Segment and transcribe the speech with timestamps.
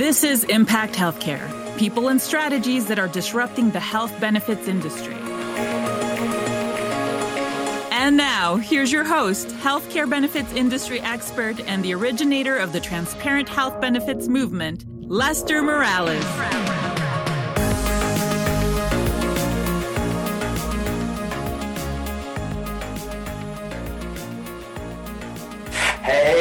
[0.00, 5.12] This is Impact Healthcare people and strategies that are disrupting the health benefits industry.
[7.92, 13.50] And now, here's your host, healthcare benefits industry expert and the originator of the transparent
[13.50, 16.69] health benefits movement, Lester Morales.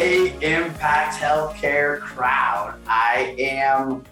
[0.09, 2.79] Impact Healthcare crowd.
[2.87, 4.03] I am,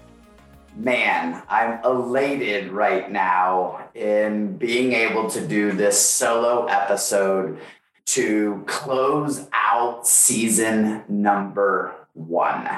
[0.76, 7.60] man, I'm elated right now in being able to do this solo episode
[8.08, 12.70] to close out season number one.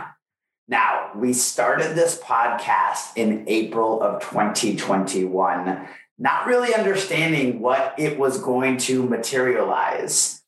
[0.70, 8.42] Now, we started this podcast in April of 2021, not really understanding what it was
[8.42, 10.39] going to materialize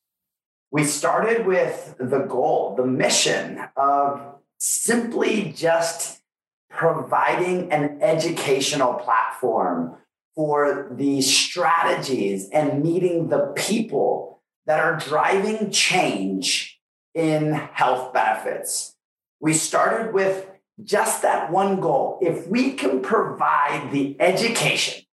[0.72, 6.22] we started with the goal, the mission of simply just
[6.70, 9.98] providing an educational platform
[10.34, 16.80] for the strategies and meeting the people that are driving change
[17.14, 18.96] in health benefits.
[19.42, 20.48] We started with
[20.82, 22.18] just that one goal.
[22.22, 25.04] If we can provide the education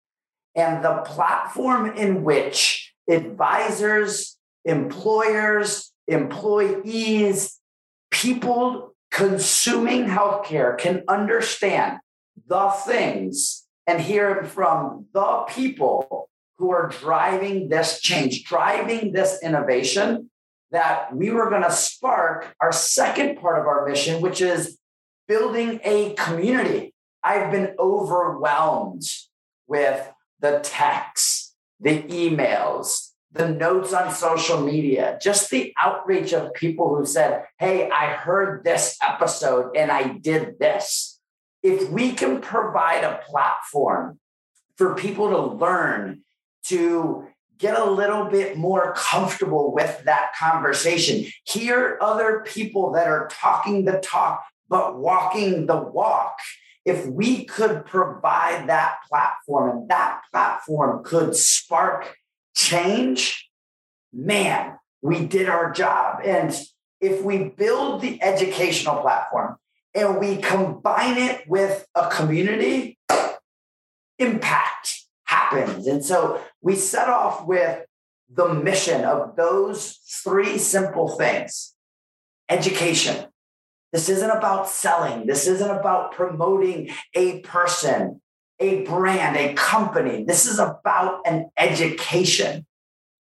[0.54, 7.58] and the platform in which advisors, employers, employees,
[8.10, 11.98] people consuming healthcare can understand
[12.46, 16.28] the things and hear from the people
[16.58, 20.30] who are driving this change, driving this innovation,
[20.70, 24.78] that we were going to spark our second part of our mission, which is
[25.26, 26.94] building a community.
[27.22, 29.04] I've been overwhelmed
[29.66, 36.96] with the texts, the emails, the notes on social media, just the outreach of people
[36.96, 41.20] who said, Hey, I heard this episode and I did this.
[41.62, 44.18] If we can provide a platform
[44.76, 46.22] for people to learn,
[46.66, 47.26] to
[47.58, 53.84] get a little bit more comfortable with that conversation, hear other people that are talking
[53.84, 56.38] the talk, but walking the walk.
[56.84, 62.16] If we could provide that platform and that platform could spark
[62.58, 63.48] change,
[64.12, 66.20] man, we did our job.
[66.24, 66.54] And
[67.00, 69.56] if we build the educational platform
[69.94, 72.98] and we combine it with a community,
[74.18, 75.86] impact happens.
[75.86, 77.84] And so we set off with
[78.28, 81.74] the mission of those three simple things
[82.48, 83.26] education.
[83.92, 85.26] This isn't about selling.
[85.26, 88.20] This isn't about promoting a person
[88.60, 90.24] a brand, a company.
[90.24, 92.66] This is about an education.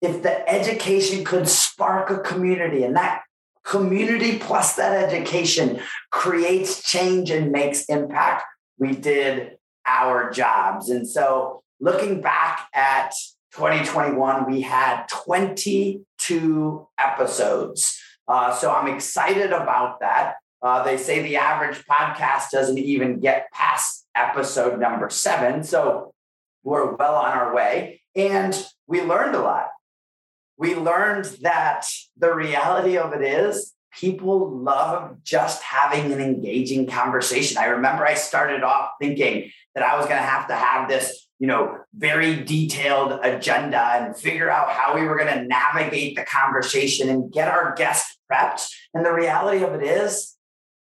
[0.01, 3.22] If the education could spark a community and that
[3.63, 5.79] community plus that education
[6.12, 8.44] creates change and makes impact,
[8.78, 10.90] we did our jobs.
[10.90, 13.11] And so looking back at
[13.53, 18.00] 2021, we had 22 episodes.
[18.28, 20.35] Uh, so I'm excited about that.
[20.61, 25.63] Uh, they say the average podcast doesn't even get past episode number seven.
[25.63, 26.13] So
[26.63, 28.02] we're well on our way.
[28.16, 28.56] And
[28.88, 29.69] we learned a lot.
[30.57, 31.85] We learned that
[32.18, 37.58] the reality of it is people love just having an engaging conversation.
[37.58, 41.28] I remember I started off thinking that I was going to have to have this,
[41.40, 46.25] you know, very detailed agenda and figure out how we were going to navigate the
[46.25, 48.69] conversation and get our guests prepped.
[48.94, 50.35] And the reality of it is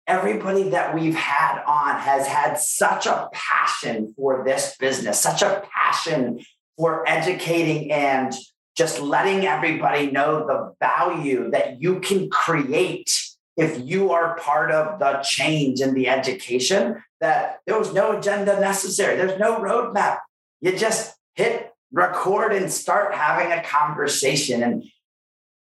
[0.07, 5.63] everybody that we've had on has had such a passion for this business, such a
[5.73, 6.41] passion
[6.77, 8.33] for educating and
[8.77, 13.11] just letting everybody know the value that you can create
[13.57, 18.61] if you are part of the change in the education, that there was no agenda
[18.61, 19.17] necessary.
[19.17, 20.19] There's no roadmap.
[20.61, 24.63] You just hit record and start having a conversation.
[24.63, 24.85] And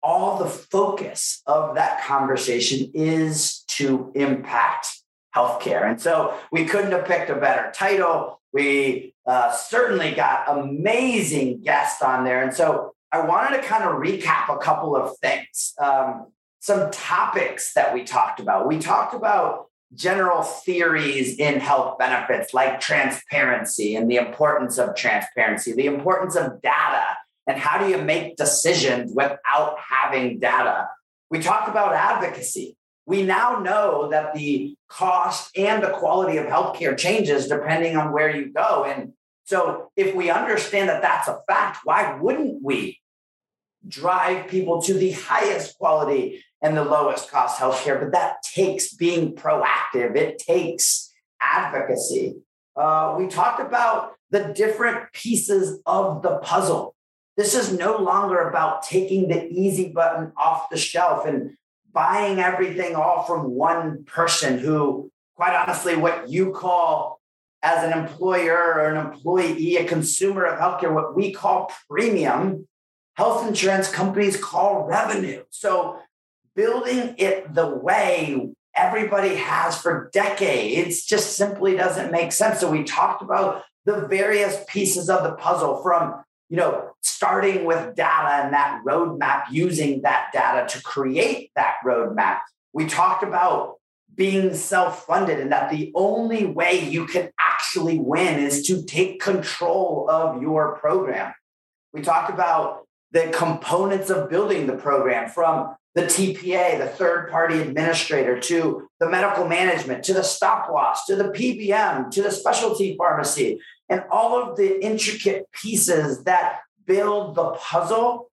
[0.03, 4.88] all the focus of that conversation is to impact
[5.34, 5.88] healthcare.
[5.88, 8.41] And so we couldn't have picked a better title.
[8.53, 12.42] We uh, certainly got amazing guests on there.
[12.42, 16.26] And so I wanted to kind of recap a couple of things, um,
[16.60, 18.68] some topics that we talked about.
[18.68, 25.72] We talked about general theories in health benefits like transparency and the importance of transparency,
[25.72, 27.16] the importance of data
[27.47, 30.88] and how do you make decisions without having data?
[31.30, 32.77] We talked about advocacy.
[33.06, 38.34] We now know that the cost and the quality of healthcare changes depending on where
[38.34, 38.84] you go.
[38.84, 39.12] And
[39.45, 43.01] so, if we understand that that's a fact, why wouldn't we
[43.86, 48.01] drive people to the highest quality and the lowest cost healthcare?
[48.01, 51.12] But that takes being proactive, it takes
[51.42, 52.36] advocacy.
[52.74, 56.95] Uh, we talked about the different pieces of the puzzle.
[57.36, 61.56] This is no longer about taking the easy button off the shelf and
[61.94, 67.20] buying everything all from one person who, quite honestly, what you call
[67.62, 72.68] as an employer or an employee, a consumer of healthcare, what we call premium,
[73.14, 75.44] health insurance companies call revenue.
[75.48, 75.98] So
[76.54, 82.60] building it the way everybody has for decades just simply doesn't make sense.
[82.60, 87.94] So we talked about the various pieces of the puzzle from you know starting with
[87.94, 92.41] data and that roadmap using that data to create that roadmap.
[92.72, 93.76] We talked about
[94.14, 100.08] being self-funded and that the only way you can actually win is to take control
[100.08, 101.32] of your program.
[101.92, 107.60] We talked about the components of building the program from the TPA, the third party
[107.60, 112.96] administrator, to the medical management, to the stop loss, to the PBM, to the specialty
[112.98, 118.31] pharmacy, and all of the intricate pieces that build the puzzle.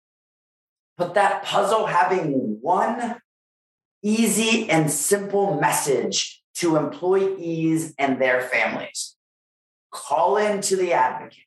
[0.97, 3.21] But that puzzle having one
[4.03, 9.17] easy and simple message to employees and their families
[9.91, 11.43] call into the advocate,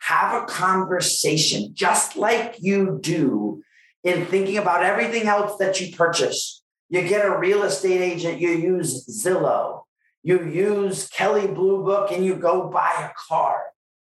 [0.00, 3.62] have a conversation just like you do
[4.04, 6.62] in thinking about everything else that you purchase.
[6.88, 9.82] You get a real estate agent, you use Zillow,
[10.26, 13.62] you use Kelley Blue Book, and you go buy a car.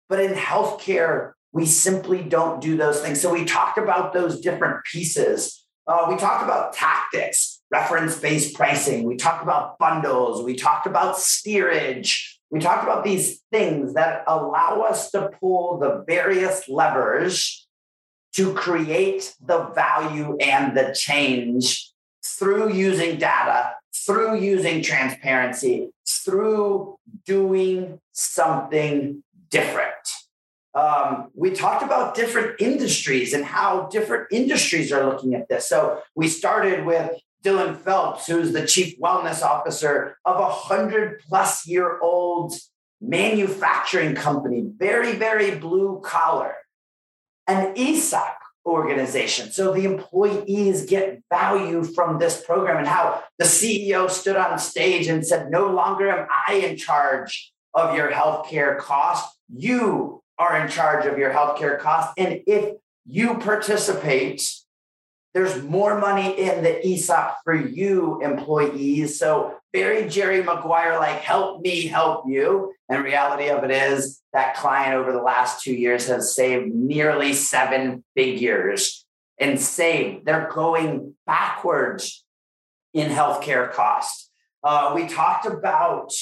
[0.09, 3.21] But in healthcare, we simply don't do those things.
[3.21, 5.67] So we talked about those different pieces.
[5.85, 9.03] Uh, we talked about tactics, reference based pricing.
[9.03, 10.45] We talked about bundles.
[10.45, 12.39] We talked about steerage.
[12.51, 17.67] We talked about these things that allow us to pull the various levers
[18.35, 21.91] to create the value and the change
[22.25, 23.73] through using data,
[24.07, 29.93] through using transparency, through doing something different.
[30.75, 35.69] Um, we talked about different industries and how different industries are looking at this.
[35.69, 37.11] So we started with
[37.43, 42.55] Dylan Phelps, who's the chief wellness officer of a hundred plus year old
[43.01, 46.55] manufacturing company, very, very blue collar
[47.47, 48.37] an ESOP
[48.67, 49.51] organization.
[49.51, 55.07] So the employees get value from this program and how the CEO stood on stage
[55.07, 59.39] and said, No longer am I in charge of your healthcare cost.
[59.55, 62.13] You are in charge of your healthcare cost.
[62.19, 62.75] And if
[63.07, 64.43] you participate,
[65.37, 69.19] there's more money in the ESOP for you employees.
[69.19, 72.73] So very Jerry Maguire, like help me help you.
[72.89, 77.35] And reality of it is that client over the last two years has saved nearly
[77.35, 79.05] seven figures
[79.39, 80.25] and saved.
[80.25, 82.25] They're going backwards
[82.95, 84.31] in healthcare costs.
[84.65, 86.15] Uh, we talked about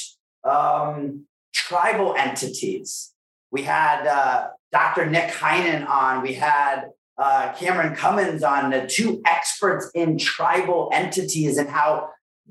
[0.43, 3.13] um, tribal entities.
[3.53, 5.09] We had uh, Dr.
[5.09, 6.21] Nick Heinen on.
[6.21, 12.11] We had uh, Cameron Cummins on, the two experts in tribal entities and how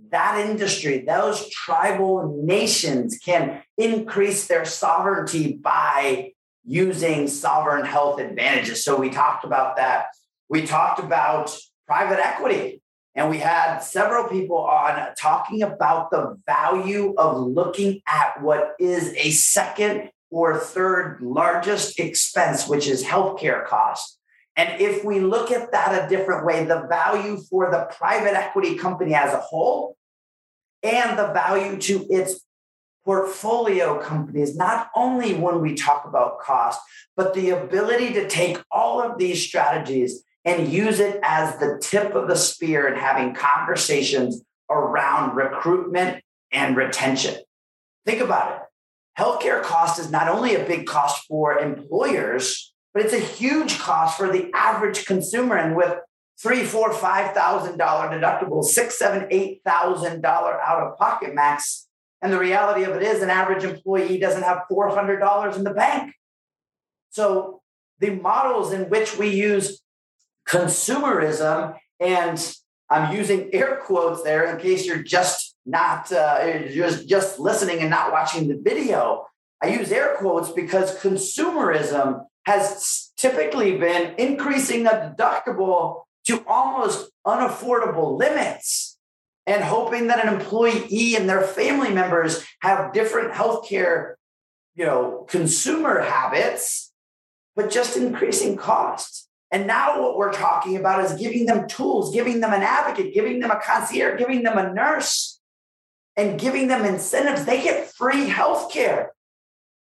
[0.10, 6.32] that industry, those tribal nations can increase their sovereignty by
[6.66, 8.84] using sovereign health advantages.
[8.84, 10.06] So we talked about that.
[10.50, 11.56] We talked about
[11.88, 12.82] private equity.
[13.16, 19.14] And we had several people on talking about the value of looking at what is
[19.16, 24.18] a second or third largest expense, which is healthcare costs.
[24.56, 28.76] And if we look at that a different way, the value for the private equity
[28.76, 29.98] company as a whole
[30.84, 32.42] and the value to its
[33.04, 36.80] portfolio companies, not only when we talk about cost,
[37.18, 42.16] but the ability to take all of these strategies and use it as the tip
[42.16, 47.36] of the spear in having conversations around recruitment and retention.
[48.06, 48.60] Think about it.
[49.22, 54.18] Healthcare cost is not only a big cost for employers, but it's a huge cost
[54.18, 55.58] for the average consumer.
[55.58, 55.98] And with
[56.42, 61.88] three, four, five thousand dollar deductibles, six, seven, eight thousand dollar out of pocket max.
[62.22, 65.64] And the reality of it is, an average employee doesn't have four hundred dollars in
[65.64, 66.14] the bank.
[67.10, 67.62] So
[68.00, 69.82] the models in which we use
[70.48, 72.56] consumerism, and
[72.90, 77.90] I'm using air quotes there in case you're just not uh, just just listening and
[77.90, 79.26] not watching the video.
[79.62, 88.18] I use air quotes because consumerism has typically been increasing the deductible to almost unaffordable
[88.18, 88.98] limits
[89.46, 94.16] and hoping that an employee and their family members have different healthcare
[94.76, 96.92] you know consumer habits
[97.56, 102.40] but just increasing costs and now what we're talking about is giving them tools giving
[102.40, 105.34] them an advocate giving them a concierge giving them a nurse
[106.16, 107.46] and giving them incentives.
[107.46, 109.08] They get free healthcare.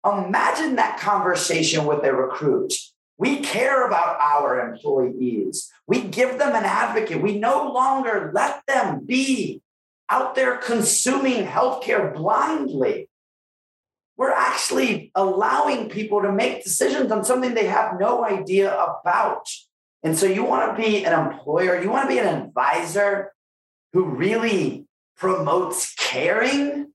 [0.05, 2.73] Imagine that conversation with a recruit.
[3.17, 5.71] We care about our employees.
[5.87, 7.21] We give them an advocate.
[7.21, 9.61] We no longer let them be
[10.09, 13.09] out there consuming healthcare blindly.
[14.17, 19.49] We're actually allowing people to make decisions on something they have no idea about.
[20.03, 23.33] And so, you want to be an employer, you want to be an advisor
[23.93, 24.85] who really
[25.17, 26.91] promotes caring.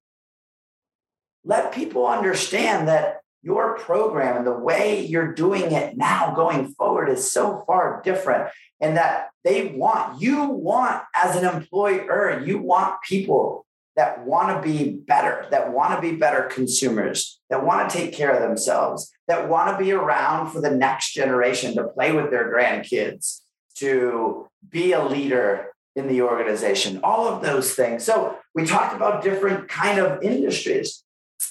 [1.45, 7.09] Let people understand that your program and the way you're doing it now going forward
[7.09, 13.01] is so far different and that they want you want as an employer you want
[13.03, 13.65] people
[13.97, 18.13] that want to be better that want to be better consumers that want to take
[18.13, 22.31] care of themselves that want to be around for the next generation to play with
[22.31, 23.41] their grandkids
[23.75, 28.05] to be a leader in the organization all of those things.
[28.05, 31.05] So we talked about different kind of industries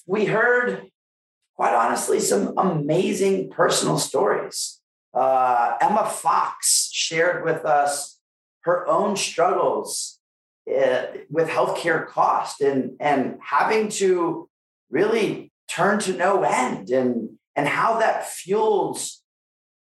[0.09, 0.89] we heard
[1.59, 4.79] quite honestly, some amazing personal stories.
[5.13, 8.17] Uh, Emma Fox shared with us
[8.61, 10.19] her own struggles
[10.73, 14.47] uh, with healthcare cost and, and having to
[14.89, 19.21] really turn to no end and, and how that fuels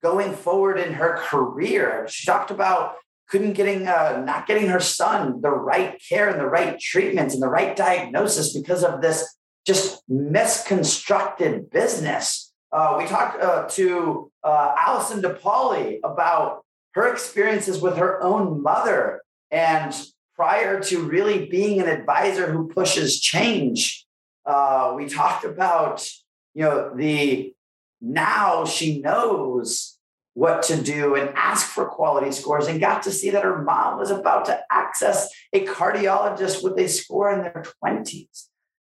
[0.01, 2.08] going forward in her career.
[2.10, 2.96] She talked about
[3.30, 7.44] couldn't getting uh, not getting her son the right care and the right treatments and
[7.44, 12.53] the right diagnosis because of this just misconstructed business.
[12.72, 19.22] Uh, we talked uh, to uh, Allison DePauli about her experiences with her own mother
[19.50, 19.94] and
[20.36, 24.06] prior to really being an advisor who pushes change.
[24.46, 26.08] Uh, we talked about,
[26.53, 27.53] you know, the
[28.01, 29.98] now she knows
[30.34, 34.00] what to do and ask for quality scores and got to see that her mom
[34.00, 38.48] was about to access a cardiologist with a score in their 20s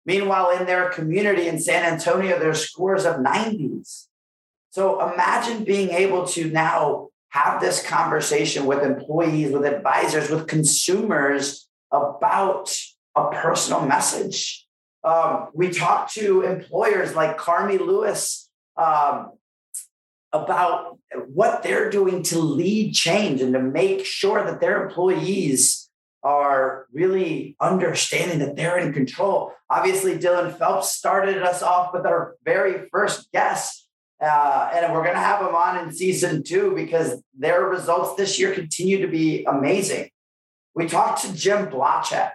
[0.05, 4.07] Meanwhile, in their community in San Antonio, there's scores of 90s.
[4.69, 11.67] So imagine being able to now have this conversation with employees, with advisors, with consumers
[11.91, 12.75] about
[13.15, 14.67] a personal message.
[15.03, 19.31] Um, we talk to employers like Carmi Lewis um,
[20.31, 25.82] about what they're doing to lead change and to make sure that their employees
[26.23, 29.51] are really understanding that they're in control.
[29.69, 33.87] Obviously, Dylan Phelps started us off with our very first guest.
[34.21, 38.39] Uh, and we're going to have him on in season two because their results this
[38.39, 40.09] year continue to be amazing.
[40.75, 42.31] We talked to Jim Blachek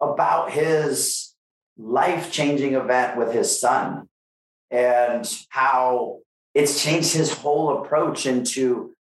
[0.00, 1.34] about his
[1.78, 4.08] life changing event with his son
[4.70, 6.18] and how
[6.52, 8.92] it's changed his whole approach into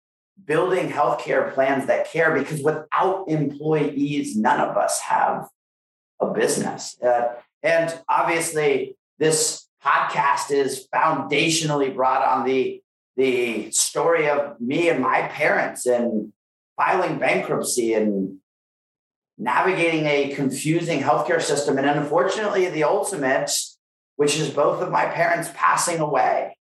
[0.45, 5.47] building healthcare plans that care because without employees, none of us have
[6.19, 6.99] a business.
[7.01, 12.81] Uh, and obviously, this podcast is foundationally brought on the
[13.15, 16.33] the story of me and my parents and
[16.75, 18.37] filing bankruptcy and
[19.37, 23.51] navigating a confusing healthcare system and unfortunately the ultimate
[24.15, 26.57] which is both of my parents passing away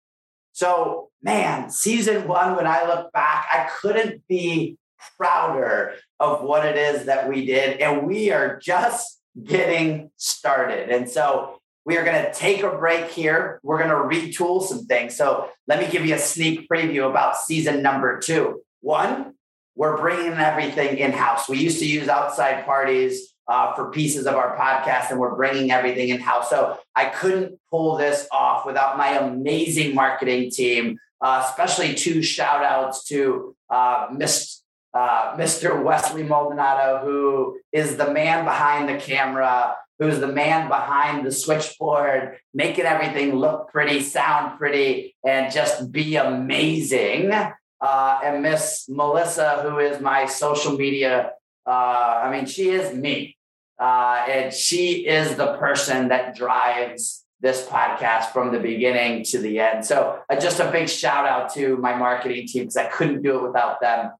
[0.56, 4.78] so man, season one, when I look back, I couldn't be
[5.18, 7.78] prouder of what it is that we did.
[7.78, 10.88] And we are just getting started.
[10.88, 13.60] And so we are going to take a break here.
[13.62, 15.14] We're going to retool some things.
[15.14, 18.62] So let me give you a sneak preview about season number two.
[18.80, 19.34] One,
[19.74, 21.50] we're bringing everything in house.
[21.50, 25.70] We used to use outside parties uh, for pieces of our podcast, and we're bringing
[25.70, 26.50] everything in house.
[26.50, 32.64] So I couldn't pull this off without my amazing marketing team, uh, especially two shout
[32.64, 34.60] outs to uh, Mr.
[34.94, 35.82] Uh, Mr.
[35.84, 42.38] Wesley Maldonado, who is the man behind the camera, who's the man behind the switchboard,
[42.54, 47.30] making everything look pretty, sound pretty, and just be amazing.
[47.78, 51.32] Uh, and Miss Melissa, who is my social media
[51.66, 53.36] uh, I mean, she is me.
[53.78, 59.60] Uh, and she is the person that drives this podcast from the beginning to the
[59.60, 59.84] end.
[59.84, 63.36] So uh, just a big shout out to my marketing team because I couldn't do
[63.36, 64.12] it without them.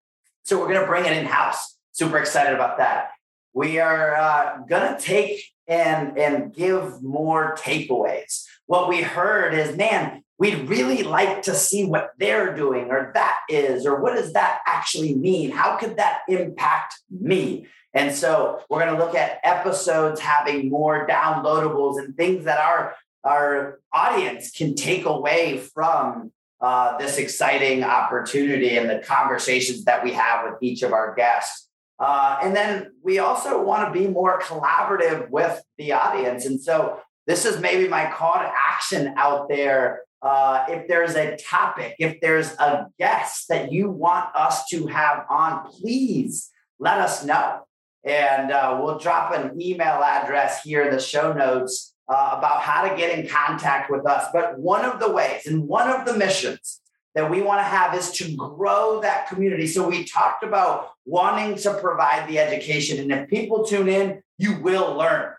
[0.45, 1.79] So we're going to bring it in house.
[1.93, 3.11] Super excited about that.
[3.55, 8.45] We are uh, going to take and and give more takeaways.
[8.67, 13.39] What we heard is, man, we'd really like to see what they're doing or that
[13.49, 15.51] is, or what does that actually mean?
[15.51, 17.67] How could that impact me?
[17.95, 22.95] And so we're going to look at episodes having more downloadables and things that our,
[23.25, 30.13] our audience can take away from uh, this exciting opportunity and the conversations that we
[30.13, 31.69] have with each of our guests.
[31.99, 36.45] Uh, and then we also want to be more collaborative with the audience.
[36.45, 40.03] And so this is maybe my call to action out there.
[40.27, 45.25] Uh, if there's a topic, if there's a guest that you want us to have
[45.31, 47.61] on, please let us know.
[48.03, 52.89] And uh, we'll drop an email address here in the show notes uh, about how
[52.89, 54.27] to get in contact with us.
[54.33, 56.81] But one of the ways and one of the missions
[57.15, 59.69] that we want to have is to grow that community.
[59.69, 62.99] So we talked about wanting to provide the education.
[62.99, 65.35] And if people tune in, you will learn.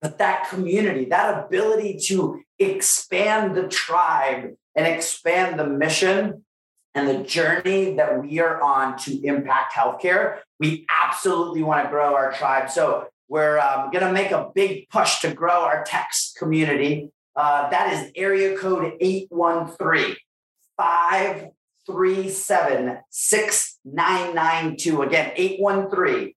[0.00, 6.44] But that community, that ability to expand the tribe and expand the mission
[6.94, 12.14] and the journey that we are on to impact healthcare, we absolutely want to grow
[12.14, 12.70] our tribe.
[12.70, 17.10] So we're um, going to make a big push to grow our text community.
[17.34, 20.16] Uh, that is area code 813
[20.76, 25.02] 537 6992.
[25.02, 26.34] Again, 813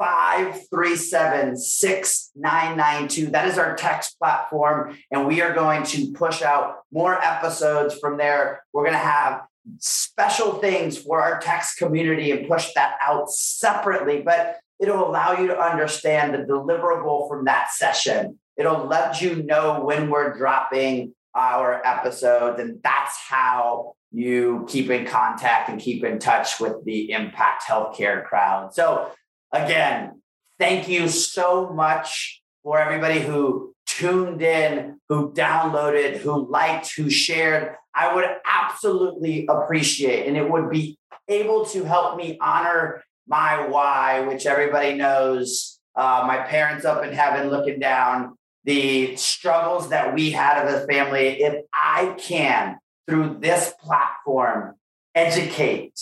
[0.00, 3.26] 537 6992.
[3.26, 4.96] That is our text platform.
[5.10, 8.64] And we are going to push out more episodes from there.
[8.72, 9.42] We're going to have
[9.78, 15.48] special things for our text community and push that out separately, but it'll allow you
[15.48, 18.38] to understand the deliverable from that session.
[18.56, 25.06] It'll let you know when we're dropping our episodes, and that's how you keep in
[25.06, 28.74] contact and keep in touch with the Impact Healthcare crowd.
[28.74, 29.12] So,
[29.52, 30.22] again,
[30.58, 37.74] thank you so much for everybody who tuned in, who downloaded, who liked, who shared.
[37.94, 44.20] I would absolutely appreciate, and it would be able to help me honor my why,
[44.20, 45.78] which everybody knows.
[45.96, 50.86] Uh, my parents up in heaven looking down, the struggles that we had as a
[50.86, 51.42] family.
[51.42, 52.78] If I can,
[53.08, 54.74] through this platform,
[55.14, 56.00] educate,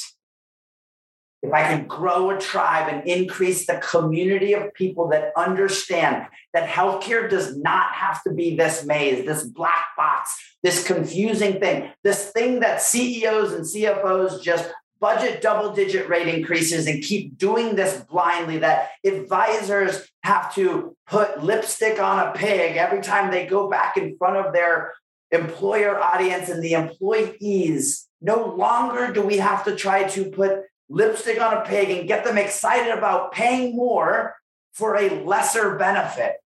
[1.48, 6.68] if I can grow a tribe and increase the community of people that understand that
[6.68, 10.30] healthcare does not have to be this maze, this black box,
[10.62, 16.86] this confusing thing, this thing that CEOs and CFOs just budget double digit rate increases
[16.86, 23.00] and keep doing this blindly, that advisors have to put lipstick on a pig every
[23.00, 24.92] time they go back in front of their
[25.30, 28.06] employer audience and the employees.
[28.20, 32.24] No longer do we have to try to put lipstick on a pig and get
[32.24, 34.36] them excited about paying more
[34.72, 36.36] for a lesser benefit.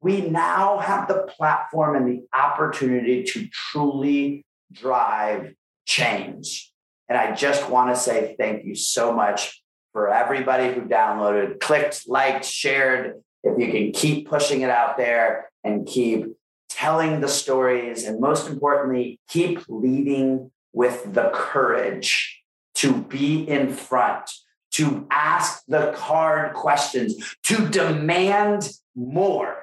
[0.00, 5.54] We now have the platform and the opportunity to truly drive
[5.86, 6.70] change.
[7.08, 12.08] And I just want to say thank you so much for everybody who downloaded, clicked,
[12.08, 13.22] liked, shared.
[13.42, 16.26] If you can keep pushing it out there and keep
[16.68, 22.43] telling the stories, and most importantly, keep leading with the courage
[22.84, 24.30] to be in front,
[24.70, 29.62] to ask the hard questions, to demand more.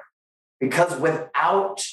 [0.58, 1.84] Because without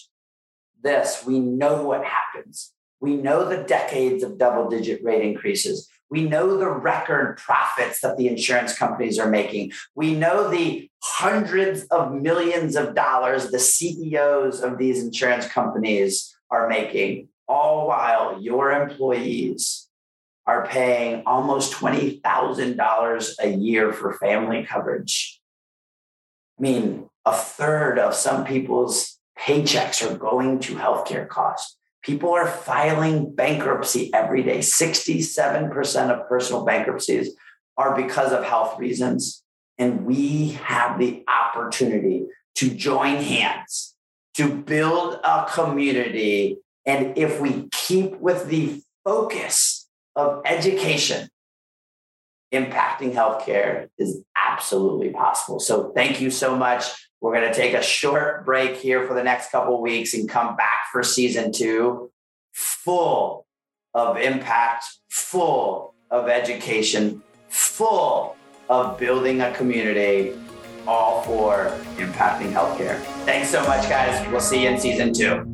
[0.82, 2.74] this, we know what happens.
[3.00, 5.88] We know the decades of double digit rate increases.
[6.10, 9.74] We know the record profits that the insurance companies are making.
[9.94, 16.68] We know the hundreds of millions of dollars the CEOs of these insurance companies are
[16.68, 19.89] making, all while your employees
[20.50, 25.40] are paying almost $20,000 a year for family coverage.
[26.58, 31.78] I mean, a third of some people's paychecks are going to healthcare costs.
[32.02, 34.58] People are filing bankruptcy every day.
[34.58, 37.30] 67% of personal bankruptcies
[37.78, 39.44] are because of health reasons.
[39.78, 43.94] And we have the opportunity to join hands,
[44.34, 46.58] to build a community.
[46.88, 49.79] And if we keep with the focus
[50.16, 51.30] of education
[52.54, 55.60] impacting healthcare is absolutely possible.
[55.60, 56.84] So thank you so much.
[57.22, 60.56] We're going to take a short break here for the next couple weeks and come
[60.56, 62.10] back for season 2
[62.54, 63.46] full
[63.94, 68.36] of impact, full of education, full
[68.70, 70.34] of building a community
[70.88, 73.00] all for impacting healthcare.
[73.26, 74.26] Thanks so much guys.
[74.32, 75.49] We'll see you in season 2.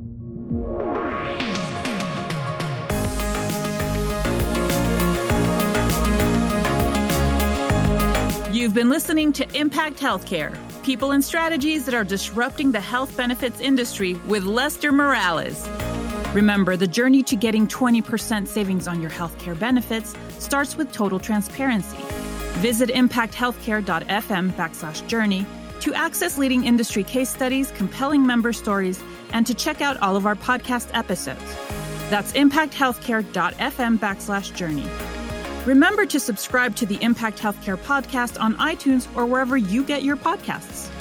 [8.65, 13.59] You've been listening to Impact Healthcare, people and strategies that are disrupting the health benefits
[13.59, 15.69] industry with Lester Morales.
[16.33, 21.95] Remember, the journey to getting 20% savings on your healthcare benefits starts with total transparency.
[22.61, 25.45] Visit impacthealthcare.fm backslash journey
[25.81, 28.99] to access leading industry case studies, compelling member stories,
[29.31, 31.55] and to check out all of our podcast episodes.
[32.09, 34.87] That's impacthealthcare.fm backslash journey.
[35.65, 40.15] Remember to subscribe to the Impact Healthcare podcast on iTunes or wherever you get your
[40.15, 40.94] podcasts.